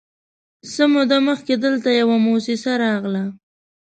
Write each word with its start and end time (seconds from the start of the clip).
_څه 0.73 0.83
موده 0.93 1.17
مخکې 1.29 1.53
دلته 1.65 1.89
يوه 2.01 2.17
موسسه 2.25 2.71
راغله، 2.83 3.23